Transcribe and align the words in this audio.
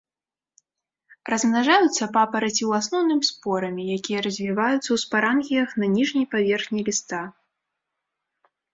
Размнажаюцца 1.33 2.03
папараці 2.15 2.57
ў 2.57 2.71
асноўным 2.81 3.21
спорамі, 3.31 3.83
якія 3.99 4.19
развіваюцца 4.29 4.83
ў 4.91 4.97
спарангіях 5.05 5.69
на 5.81 5.85
ніжняй 5.95 6.25
паверхні 6.37 6.79
ліста. 6.93 7.21